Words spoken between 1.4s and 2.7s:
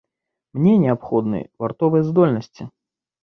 вартавыя здольнасці.